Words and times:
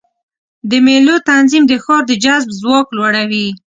د 0.69 0.71
مېلو 0.85 1.15
تنظیم 1.29 1.63
د 1.67 1.73
ښار 1.83 2.03
د 2.07 2.11
جذب 2.23 2.49
ځواک 2.59 2.87
لوړوي. 2.97 3.47